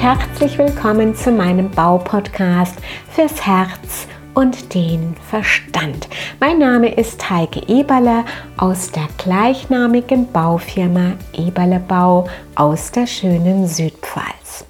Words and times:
herzlich 0.00 0.56
willkommen 0.56 1.14
zu 1.14 1.30
meinem 1.30 1.70
Baupodcast 1.70 2.74
fürs 3.10 3.44
Herz 3.44 4.08
und 4.32 4.72
den 4.72 5.14
Verstand. 5.28 6.08
Mein 6.40 6.58
Name 6.58 6.94
ist 6.94 7.28
Heike 7.28 7.60
Eberle 7.68 8.24
aus 8.56 8.90
der 8.92 9.06
gleichnamigen 9.18 10.32
Baufirma 10.32 11.12
Eberle 11.34 11.80
Bau 11.86 12.26
aus 12.54 12.90
der 12.92 13.06
schönen 13.06 13.68
Südpfalz. 13.68 14.64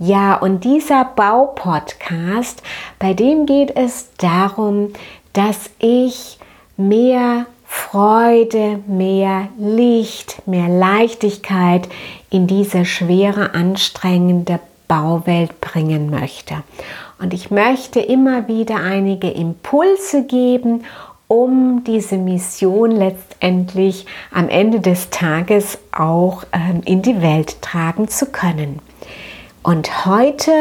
Ja, 0.00 0.34
und 0.34 0.64
dieser 0.64 1.04
Baupodcast, 1.04 2.60
bei 2.98 3.14
dem 3.14 3.46
geht 3.46 3.76
es 3.76 4.08
darum, 4.16 4.92
dass 5.34 5.70
ich 5.78 6.40
mehr 6.76 7.46
Freude, 7.76 8.80
mehr 8.86 9.48
Licht, 9.58 10.46
mehr 10.46 10.68
Leichtigkeit 10.68 11.88
in 12.30 12.46
diese 12.46 12.84
schwere, 12.84 13.54
anstrengende 13.54 14.60
Bauwelt 14.86 15.60
bringen 15.60 16.08
möchte. 16.08 16.62
Und 17.18 17.34
ich 17.34 17.50
möchte 17.50 17.98
immer 17.98 18.46
wieder 18.46 18.76
einige 18.76 19.28
Impulse 19.28 20.24
geben, 20.24 20.84
um 21.26 21.82
diese 21.84 22.16
Mission 22.16 22.92
letztendlich 22.92 24.06
am 24.32 24.48
Ende 24.48 24.80
des 24.80 25.10
Tages 25.10 25.78
auch 25.90 26.44
ähm, 26.52 26.80
in 26.84 27.02
die 27.02 27.20
Welt 27.22 27.60
tragen 27.60 28.06
zu 28.06 28.26
können. 28.26 28.78
Und 29.64 30.06
heute 30.06 30.52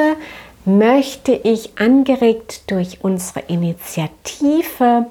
möchte 0.65 1.33
ich 1.33 1.77
angeregt 1.77 2.71
durch 2.71 2.99
unsere 3.03 3.41
Initiative 3.41 5.05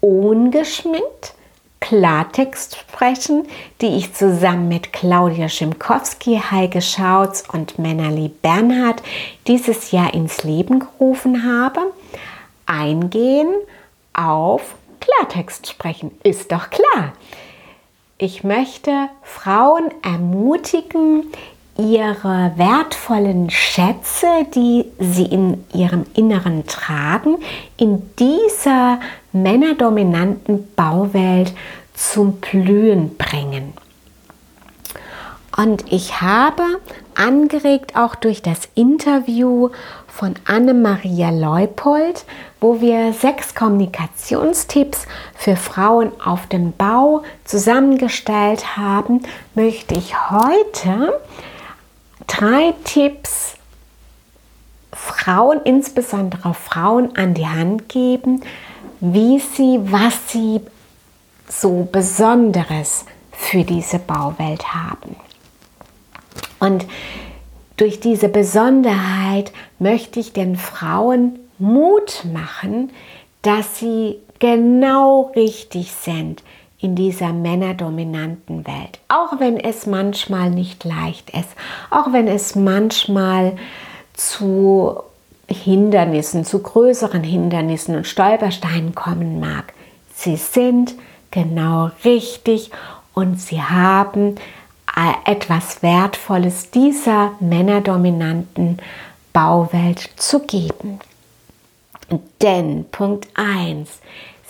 ungeschminkt 0.00 1.34
Klartext 1.80 2.76
sprechen, 2.76 3.46
die 3.80 3.96
ich 3.96 4.14
zusammen 4.14 4.68
mit 4.68 4.92
Claudia 4.92 5.48
Schimkowski, 5.48 6.40
Heike 6.50 6.82
Schautz 6.82 7.44
und 7.52 7.78
Menali 7.78 8.28
Bernhard 8.28 9.02
dieses 9.46 9.90
Jahr 9.90 10.12
ins 10.14 10.42
Leben 10.42 10.80
gerufen 10.80 11.44
habe, 11.44 11.80
eingehen 12.66 13.54
auf 14.14 14.74
Klartext 15.00 15.68
sprechen. 15.68 16.10
Ist 16.22 16.50
doch 16.50 16.70
klar. 16.70 17.12
Ich 18.18 18.42
möchte 18.42 19.08
Frauen 19.22 19.90
ermutigen, 20.02 21.24
ihre 21.78 22.52
wertvollen 22.56 23.50
Schätze, 23.50 24.46
die 24.54 24.86
sie 24.98 25.26
in 25.26 25.64
ihrem 25.74 26.06
Inneren 26.14 26.66
tragen, 26.66 27.36
in 27.76 28.10
dieser 28.16 29.00
männerdominanten 29.42 30.68
Bauwelt 30.74 31.52
zum 31.94 32.34
Blühen 32.34 33.16
bringen. 33.16 33.72
Und 35.56 35.90
ich 35.90 36.20
habe 36.20 36.62
angeregt 37.14 37.96
auch 37.96 38.14
durch 38.14 38.42
das 38.42 38.68
Interview 38.74 39.70
von 40.06 40.34
Anne-Maria 40.46 41.30
Leupold, 41.30 42.24
wo 42.60 42.80
wir 42.80 43.12
sechs 43.14 43.54
Kommunikationstipps 43.54 45.06
für 45.34 45.56
Frauen 45.56 46.12
auf 46.22 46.46
dem 46.46 46.72
Bau 46.72 47.22
zusammengestellt 47.44 48.76
haben, 48.76 49.22
möchte 49.54 49.94
ich 49.94 50.14
heute 50.30 51.18
drei 52.26 52.74
Tipps 52.84 53.56
Frauen, 55.26 55.60
insbesondere 55.64 56.54
Frauen, 56.54 57.16
an 57.16 57.34
die 57.34 57.48
Hand 57.48 57.88
geben, 57.88 58.42
wie 59.00 59.40
sie, 59.40 59.80
was 59.82 60.30
sie 60.30 60.60
so 61.48 61.88
Besonderes 61.90 63.06
für 63.32 63.64
diese 63.64 63.98
Bauwelt 63.98 64.72
haben. 64.72 65.16
Und 66.60 66.86
durch 67.76 67.98
diese 67.98 68.28
Besonderheit 68.28 69.50
möchte 69.80 70.20
ich 70.20 70.32
den 70.32 70.54
Frauen 70.54 71.40
Mut 71.58 72.24
machen, 72.32 72.92
dass 73.42 73.80
sie 73.80 74.18
genau 74.38 75.32
richtig 75.34 75.90
sind, 75.90 76.44
in 76.78 76.94
dieser 76.94 77.32
männerdominanten 77.32 78.64
Welt. 78.64 79.00
Auch 79.08 79.40
wenn 79.40 79.58
es 79.58 79.86
manchmal 79.86 80.50
nicht 80.50 80.84
leicht 80.84 81.30
ist, 81.30 81.48
auch 81.90 82.12
wenn 82.12 82.28
es 82.28 82.54
manchmal 82.54 83.56
zu 84.14 85.02
Hindernissen, 85.48 86.44
zu 86.44 86.60
größeren 86.60 87.22
Hindernissen 87.22 87.96
und 87.96 88.06
Stolpersteinen 88.06 88.94
kommen 88.94 89.40
mag. 89.40 89.72
Sie 90.14 90.36
sind 90.36 90.94
genau 91.30 91.90
richtig 92.04 92.70
und 93.14 93.40
sie 93.40 93.62
haben 93.62 94.36
äh, 94.96 95.30
etwas 95.30 95.82
Wertvolles 95.82 96.70
dieser 96.70 97.32
männerdominanten 97.40 98.78
Bauwelt 99.32 100.10
zu 100.16 100.40
geben. 100.40 101.00
Denn 102.40 102.86
Punkt 102.90 103.28
1, 103.34 103.88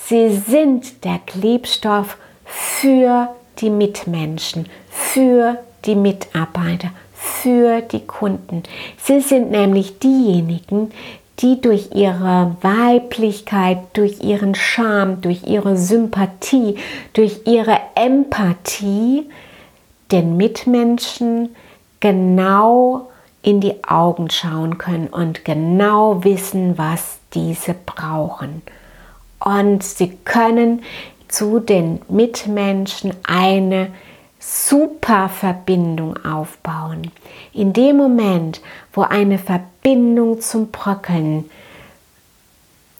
Sie 0.09 0.37
sind 0.37 1.05
der 1.05 1.19
Klebstoff 1.19 2.17
für 2.45 3.35
die 3.59 3.71
Mitmenschen, 3.71 4.69
für 4.89 5.59
die 5.87 5.95
Mitarbeiter, 5.95 6.91
für 7.15 7.81
die 7.81 8.07
Kunden. 8.07 8.63
Sie 9.03 9.21
sind 9.21 9.51
nämlich 9.51 9.99
diejenigen, 9.99 10.93
die 11.39 11.61
durch 11.61 11.91
ihre 11.95 12.57
Weiblichkeit, 12.61 13.79
durch 13.95 14.23
ihren 14.23 14.55
Charme, 14.55 15.21
durch 15.21 15.45
ihre 15.45 15.77
Sympathie, 15.77 16.77
durch 17.13 17.41
ihre 17.47 17.79
Empathie 17.95 19.29
den 20.13 20.37
Mitmenschen 20.37 21.55
genau 22.01 23.09
in 23.43 23.61
die 23.61 23.85
Augen 23.85 24.31
schauen 24.31 24.79
können 24.79 25.09
und 25.09 25.45
genau 25.45 26.25
wissen, 26.25 26.79
was 26.79 27.19
diese 27.33 27.75
brauchen 27.75 28.63
und 29.47 29.83
sie 29.83 30.17
können 30.25 30.83
zu 31.29 31.61
den 31.61 32.01
Mitmenschen 32.09 33.15
eine 33.25 33.89
super 34.39 35.29
Verbindung 35.29 36.25
aufbauen. 36.25 37.11
In 37.53 37.73
dem 37.73 37.97
Moment, 37.97 38.61
wo 38.93 39.03
eine 39.03 39.39
Verbindung 39.39 40.41
zum 40.41 40.71
Bröckeln 40.71 41.51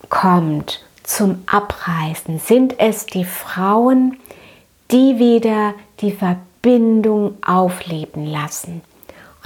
kommt, 0.09 0.83
zum 1.03 1.43
Abreißen, 1.45 2.39
sind 2.39 2.79
es 2.79 3.05
die 3.05 3.25
Frauen, 3.25 4.19
die 4.91 5.19
wieder 5.19 5.73
die 6.01 6.11
Verbindung 6.11 7.37
aufleben 7.45 8.25
lassen. 8.25 8.81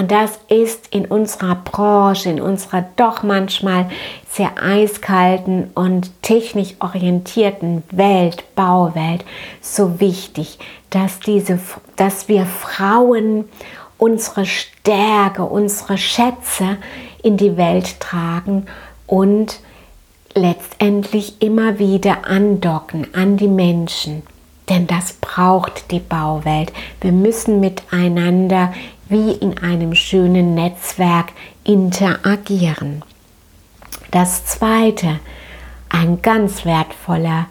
Und 0.02 0.10
das 0.10 0.40
ist 0.48 0.88
in 0.90 1.06
unserer 1.06 1.54
Branche, 1.54 2.32
in 2.32 2.42
unserer 2.42 2.86
doch 2.96 3.22
manchmal 3.22 3.88
sehr 4.32 4.50
eiskalten 4.60 5.70
und 5.76 6.10
technisch 6.24 6.74
orientierten 6.80 7.84
Welt, 7.92 8.44
Bauwelt, 8.56 9.24
so 9.62 10.00
wichtig, 10.00 10.58
dass, 10.90 11.20
diese, 11.20 11.60
dass 11.98 12.28
wir 12.28 12.48
Frauen 12.48 13.46
unsere 14.00 14.48
Stärke, 14.48 15.44
unsere 15.44 16.00
Schätze 16.00 16.78
in 17.22 17.38
die 17.38 17.56
Welt 17.56 18.00
tragen 18.00 18.66
und 19.06 19.60
letztendlich 20.34 21.44
immer 21.44 21.78
wieder 21.78 22.26
andocken 22.26 23.14
an 23.14 23.38
die 23.38 23.48
Menschen. 23.48 24.24
Denn 24.68 24.88
das 24.88 25.14
braucht 25.14 25.92
die 25.92 26.00
Bauwelt. 26.00 26.72
Wir 27.02 27.12
müssen 27.12 27.60
miteinander 27.60 28.74
wie 29.12 29.34
in 29.34 29.58
einem 29.58 29.94
schönen 29.94 30.56
Netzwerk 30.56 31.34
interagieren. 31.66 33.04
Das 34.10 34.46
zweite, 34.46 35.20
ein 35.90 36.22
ganz 36.22 36.64
wertvoller 36.64 37.48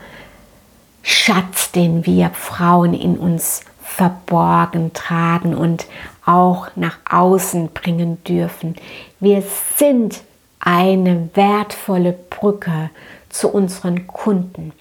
Schatz, 1.02 1.70
den 1.70 2.06
wir 2.06 2.30
Frauen 2.30 2.94
in 2.94 3.18
uns 3.18 3.60
verborgen 3.82 4.94
tragen 4.94 5.54
und 5.54 5.84
auch 6.24 6.68
nach 6.76 6.96
außen 7.10 7.68
bringen 7.74 8.24
dürfen. 8.24 8.76
Wir 9.20 9.42
sind 9.76 10.22
eine 10.60 11.28
wertvolle 11.34 12.12
Brücke 12.12 12.88
zu 13.28 13.48
unseren 13.50 14.06
Kunden. 14.06 14.72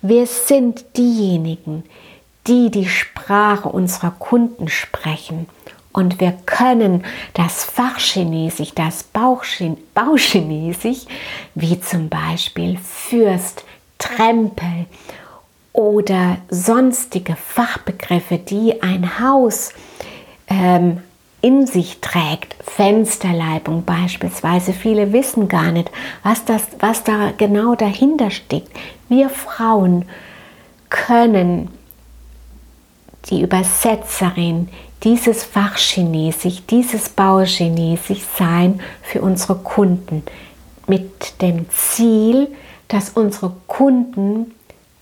Wir 0.00 0.28
sind 0.28 0.96
diejenigen, 0.96 1.82
die 2.46 2.70
die 2.70 2.88
Sprache 2.88 3.68
unserer 3.68 4.12
Kunden 4.12 4.68
sprechen 4.68 5.48
und 5.92 6.20
wir 6.20 6.32
können 6.46 7.04
das 7.34 7.64
Fachchinesisch, 7.64 8.72
das 8.74 9.02
Bauchinesisch, 9.02 11.06
wie 11.54 11.80
zum 11.80 12.08
Beispiel 12.08 12.78
Fürst, 12.78 13.64
Trempel 13.98 14.86
oder 15.72 16.38
sonstige 16.48 17.36
Fachbegriffe, 17.36 18.38
die 18.38 18.82
ein 18.82 19.20
Haus 19.20 19.70
ähm, 20.48 21.02
in 21.42 21.66
sich 21.66 22.00
trägt, 22.00 22.54
Fensterleibung 22.64 23.84
beispielsweise. 23.84 24.72
Viele 24.72 25.12
wissen 25.12 25.48
gar 25.48 25.72
nicht, 25.72 25.90
was, 26.22 26.44
das, 26.44 26.62
was 26.78 27.02
da 27.02 27.32
genau 27.36 27.74
dahinter 27.74 28.30
steckt. 28.30 28.70
Wir 29.08 29.28
Frauen 29.28 30.04
können 30.88 31.68
die 33.30 33.42
Übersetzerin 33.42 34.68
dieses 35.02 35.44
Fachchinesisch, 35.44 36.62
dieses 36.68 37.08
Bauchinesisch 37.08 38.22
sein 38.36 38.80
für 39.02 39.22
unsere 39.22 39.56
Kunden 39.56 40.22
mit 40.86 41.40
dem 41.40 41.68
Ziel, 41.70 42.48
dass 42.88 43.10
unsere 43.10 43.52
Kunden 43.66 44.54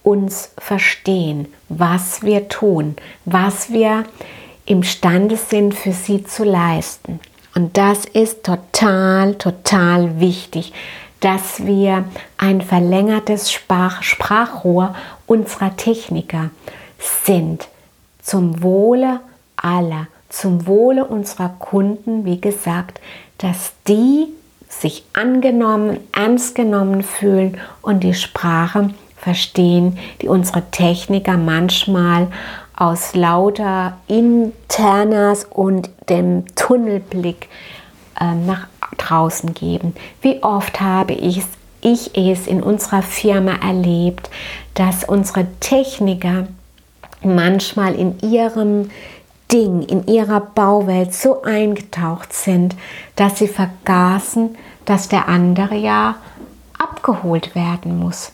uns 0.02 0.52
verstehen, 0.58 1.48
was 1.68 2.22
wir 2.22 2.48
tun, 2.48 2.96
was 3.24 3.70
wir 3.70 4.04
imstande 4.66 5.36
sind 5.36 5.74
für 5.74 5.92
sie 5.92 6.24
zu 6.24 6.44
leisten. 6.44 7.20
Und 7.54 7.76
das 7.76 8.04
ist 8.04 8.44
total, 8.44 9.34
total 9.34 10.20
wichtig, 10.20 10.72
dass 11.20 11.66
wir 11.66 12.04
ein 12.36 12.60
verlängertes 12.60 13.50
Sprach 13.50 14.02
Sprachrohr 14.02 14.94
unserer 15.26 15.76
Techniker 15.76 16.50
sind 16.98 17.68
zum 18.22 18.62
Wohle 18.62 19.20
aller, 19.62 20.06
zum 20.28 20.66
Wohle 20.66 21.04
unserer 21.04 21.50
Kunden, 21.58 22.24
wie 22.24 22.40
gesagt, 22.40 23.00
dass 23.38 23.72
die 23.86 24.26
sich 24.68 25.04
angenommen, 25.14 25.98
ernst 26.12 26.54
genommen 26.54 27.02
fühlen 27.02 27.56
und 27.80 28.00
die 28.04 28.14
Sprache 28.14 28.90
verstehen, 29.16 29.98
die 30.22 30.28
unsere 30.28 30.70
Techniker 30.70 31.36
manchmal 31.36 32.28
aus 32.76 33.14
lauter 33.14 33.96
Internas 34.06 35.44
und 35.44 35.90
dem 36.08 36.44
Tunnelblick 36.54 37.48
äh, 38.20 38.34
nach 38.34 38.68
draußen 38.96 39.54
geben. 39.54 39.94
Wie 40.22 40.42
oft 40.42 40.80
habe 40.80 41.14
ich 41.14 41.38
es, 41.38 41.46
ich 41.80 42.16
es 42.16 42.46
in 42.46 42.62
unserer 42.62 43.02
Firma 43.02 43.54
erlebt, 43.62 44.30
dass 44.74 45.04
unsere 45.04 45.46
Techniker 45.60 46.46
manchmal 47.22 47.94
in 47.94 48.18
ihrem 48.20 48.90
Ding, 49.50 49.82
in 49.82 50.06
ihrer 50.06 50.40
Bauwelt 50.40 51.14
so 51.14 51.42
eingetaucht 51.42 52.32
sind, 52.32 52.76
dass 53.16 53.38
sie 53.38 53.48
vergaßen, 53.48 54.56
dass 54.84 55.08
der 55.08 55.28
andere 55.28 55.74
ja 55.74 56.16
abgeholt 56.78 57.54
werden 57.54 57.98
muss, 57.98 58.32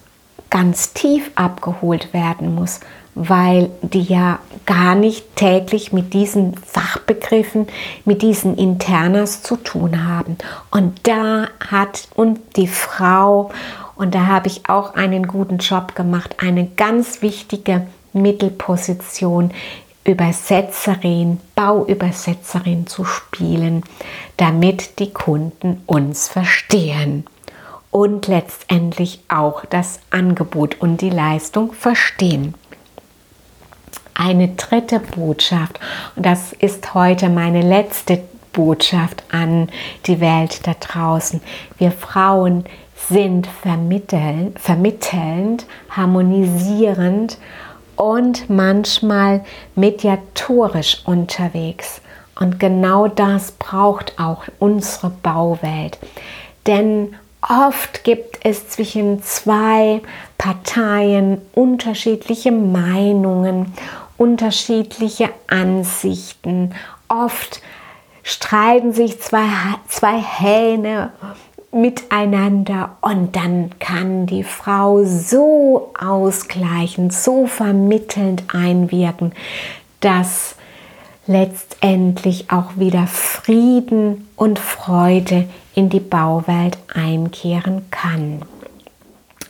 ganz 0.51 0.93
tief 0.93 1.31
abgeholt 1.35 2.13
werden 2.13 2.55
muss, 2.55 2.81
weil 3.15 3.71
die 3.83 4.03
ja 4.03 4.39
gar 4.67 4.95
nicht 4.95 5.37
täglich 5.37 5.93
mit 5.93 6.15
diesen 6.15 6.57
Fachbegriffen, 6.57 7.69
mit 8.05 8.23
diesen 8.23 8.57
Internas 8.57 9.43
zu 9.43 9.57
tun 9.57 10.07
haben. 10.07 10.37
Und 10.71 11.07
da 11.07 11.49
hat 11.71 12.09
und 12.15 12.41
die 12.57 12.67
Frau, 12.67 13.51
und 13.95 14.15
da 14.15 14.27
habe 14.27 14.49
ich 14.49 14.69
auch 14.69 14.95
einen 14.95 15.29
guten 15.29 15.59
Job 15.59 15.95
gemacht, 15.95 16.37
eine 16.41 16.67
ganz 16.77 17.23
wichtige 17.23 17.87
Mittelposition, 18.13 19.53
Übersetzerin, 20.05 21.41
Bauübersetzerin 21.55 22.87
zu 22.87 23.05
spielen, 23.05 23.83
damit 24.37 24.99
die 24.99 25.13
Kunden 25.13 25.83
uns 25.87 26.29
verstehen 26.29 27.25
und 27.91 28.27
letztendlich 28.27 29.21
auch 29.29 29.65
das 29.65 30.01
Angebot 30.11 30.81
und 30.81 31.01
die 31.01 31.11
Leistung 31.11 31.73
verstehen. 31.73 32.55
Eine 34.15 34.49
dritte 34.49 35.01
Botschaft, 35.01 35.81
und 36.17 36.27
das 36.27 36.53
ist 36.53 36.95
heute 36.95 37.29
meine 37.29 37.63
letzte 37.63 38.21
Botschaft 38.53 39.23
an 39.31 39.69
die 40.07 40.21
Welt 40.21 40.67
da 40.67 40.75
draußen. 40.75 41.41
Wir 41.79 41.93
Frauen 41.93 42.65
sind 43.09 43.47
vermittelnd, 43.47 44.59
harmonisierend 45.91 47.39
und 47.97 48.49
manchmal 48.51 49.45
mediatorisch 49.75 51.03
unterwegs. 51.05 52.01
Und 52.39 52.59
genau 52.59 53.09
das 53.09 53.53
braucht 53.53 54.19
auch 54.19 54.45
unsere 54.59 55.11
Bauwelt. 55.11 55.99
Denn 56.67 57.15
oft 57.41 58.05
gibt 58.05 58.41
es 58.43 58.69
zwischen 58.69 59.23
zwei 59.23 60.01
Parteien 60.39 61.41
unterschiedliche 61.55 62.51
Meinungen, 62.51 63.73
unterschiedliche 64.17 65.31
Ansichten. 65.47 66.75
Oft 67.09 67.61
streiten 68.23 68.93
sich 68.93 69.21
zwei, 69.21 69.47
zwei 69.89 70.19
Hähne 70.19 71.13
miteinander 71.75 72.97
und 73.01 73.37
dann 73.37 73.71
kann 73.79 74.27
die 74.27 74.45
Frau 74.45 75.05
so 75.05 75.93
ausgleichend, 75.99 77.13
so 77.13 77.47
vermittelnd 77.47 78.45
einwirken, 78.53 79.33
dass 80.01 80.57
letztendlich 81.27 82.51
auch 82.51 82.77
wieder 82.77 83.07
Frieden 83.07 84.29
und 84.37 84.59
Freude 84.59 85.49
in 85.75 85.89
die 85.89 86.01
Bauwelt 86.01 86.79
einkehren 86.93 87.91
kann. 87.91 88.43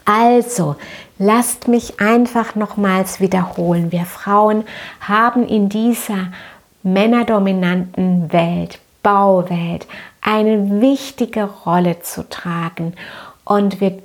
Also, 0.04 0.76
lasst 1.18 1.68
mich 1.68 2.00
einfach 2.00 2.54
nochmals 2.54 3.20
wiederholen. 3.20 3.90
Wir 3.90 4.04
Frauen 4.04 4.64
haben 5.00 5.46
in 5.46 5.68
dieser 5.68 6.28
männerdominanten 6.82 8.32
Welt, 8.32 8.78
Bauwelt, 9.02 9.86
eine 10.24 10.80
wichtige 10.80 11.44
Rolle 11.44 12.00
zu 12.00 12.28
tragen. 12.28 12.94
Und 13.44 13.80
wir 13.80 13.98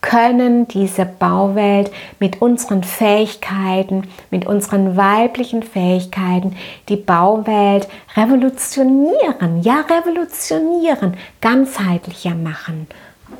können 0.00 0.66
diese 0.68 1.04
Bauwelt 1.04 1.90
mit 2.18 2.40
unseren 2.40 2.82
Fähigkeiten, 2.84 4.08
mit 4.30 4.46
unseren 4.46 4.96
weiblichen 4.96 5.62
Fähigkeiten, 5.62 6.56
die 6.88 6.96
Bauwelt 6.96 7.88
revolutionieren, 8.16 9.62
ja 9.62 9.80
revolutionieren, 9.80 11.16
ganzheitlicher 11.40 12.34
machen. 12.34 12.86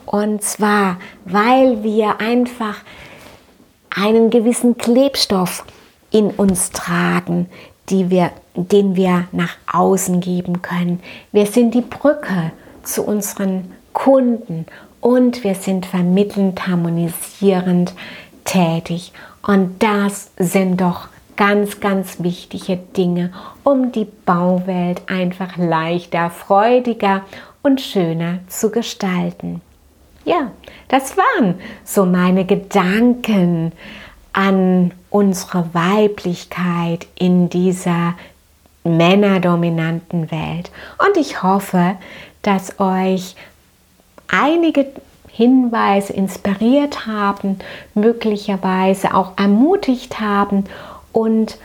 Und 0.04 0.42
zwar, 0.42 0.98
weil 1.24 1.82
wir 1.82 2.20
einfach 2.20 2.76
einen 3.94 4.31
gewissen 4.31 4.76
Klebstoff 4.76 5.64
in 6.10 6.31
uns 6.31 6.70
tragen, 6.70 7.48
die 7.90 8.11
wir, 8.11 8.31
den 8.55 8.96
wir 8.96 9.29
nach 9.32 9.56
außen 9.73 10.20
geben 10.20 10.62
können. 10.62 11.00
Wir 11.32 11.46
sind 11.46 11.75
die 11.75 11.82
Brücke 11.82 12.52
zu 12.82 13.02
unseren 13.02 13.73
Kunden 13.93 14.67
und 15.00 15.44
wir 15.44 15.55
sind 15.55 15.87
vermittelnd, 15.87 16.67
harmonisierend 16.67 17.94
tätig. 18.44 19.12
Und 19.46 19.82
das 19.82 20.31
sind 20.38 20.81
doch 20.81 21.08
ganz, 21.36 21.81
ganz 21.81 22.22
wichtige 22.22 22.77
Dinge, 22.77 23.32
um 23.62 23.93
die 23.93 24.06
Bauwelt 24.27 25.03
einfach 25.06 25.56
leichter, 25.56 26.31
freudiger 26.31 27.22
und 27.62 27.81
schöner 27.81 28.41
zu 28.48 28.70
gestalten. 28.70 29.60
Ja, 30.24 30.51
das 30.89 31.17
waren 31.17 31.55
so 31.84 32.05
meine 32.05 32.44
Gedanken 32.44 33.72
an 34.32 34.93
unsere 35.10 35.72
Weiblichkeit 35.74 37.06
in 37.15 37.48
dieser 37.48 38.15
männerdominanten 38.84 40.31
Welt. 40.31 40.70
Und 40.98 41.17
ich 41.17 41.43
hoffe, 41.43 41.96
dass 42.43 42.79
euch 42.81 43.36
einige 44.29 44.86
Hinweise 45.29 46.12
inspiriert 46.12 47.06
haben, 47.06 47.58
möglicherweise 47.94 49.15
auch 49.15 49.32
ermutigt 49.36 50.20
haben. 50.20 50.65
Und 51.12 51.58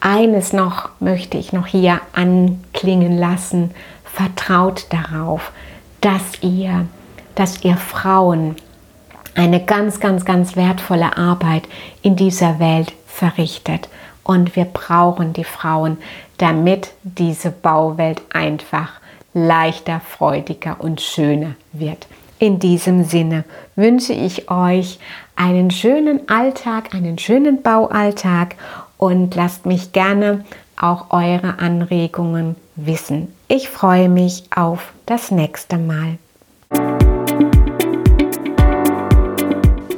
eines 0.00 0.52
noch 0.52 0.90
möchte 1.00 1.38
ich 1.38 1.52
noch 1.52 1.66
hier 1.66 2.00
anklingen 2.12 3.18
lassen. 3.18 3.72
Vertraut 4.04 4.86
darauf, 4.90 5.52
dass 6.00 6.22
ihr, 6.40 6.86
dass 7.34 7.64
ihr 7.64 7.76
Frauen 7.76 8.56
eine 9.34 9.64
ganz, 9.64 10.00
ganz, 10.00 10.24
ganz 10.24 10.56
wertvolle 10.56 11.16
Arbeit 11.16 11.68
in 12.02 12.16
dieser 12.16 12.58
Welt 12.58 12.92
verrichtet. 13.06 13.88
Und 14.24 14.56
wir 14.56 14.66
brauchen 14.66 15.32
die 15.32 15.44
Frauen, 15.44 15.98
damit 16.36 16.92
diese 17.02 17.50
Bauwelt 17.50 18.22
einfach 18.32 18.92
leichter, 19.34 20.00
freudiger 20.00 20.76
und 20.78 21.00
schöner 21.00 21.54
wird. 21.72 22.06
In 22.38 22.58
diesem 22.58 23.04
Sinne 23.04 23.44
wünsche 23.74 24.12
ich 24.12 24.50
euch 24.50 24.98
einen 25.34 25.70
schönen 25.70 26.28
Alltag, 26.28 26.94
einen 26.94 27.18
schönen 27.18 27.62
Baualltag 27.62 28.54
und 28.96 29.34
lasst 29.34 29.66
mich 29.66 29.92
gerne 29.92 30.44
auch 30.76 31.10
eure 31.10 31.58
Anregungen 31.58 32.56
wissen. 32.76 33.34
Ich 33.48 33.68
freue 33.68 34.08
mich 34.08 34.44
auf 34.54 34.92
das 35.06 35.30
nächste 35.30 35.78
Mal. 35.78 36.18